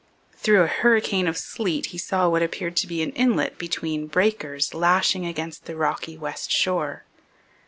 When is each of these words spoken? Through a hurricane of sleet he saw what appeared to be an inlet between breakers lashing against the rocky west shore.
Through 0.35 0.63
a 0.63 0.67
hurricane 0.67 1.27
of 1.27 1.37
sleet 1.37 1.85
he 1.93 1.99
saw 1.99 2.27
what 2.27 2.41
appeared 2.41 2.75
to 2.77 2.87
be 2.87 3.03
an 3.03 3.11
inlet 3.11 3.59
between 3.59 4.07
breakers 4.07 4.73
lashing 4.73 5.27
against 5.27 5.65
the 5.65 5.75
rocky 5.75 6.17
west 6.17 6.51
shore. 6.51 7.03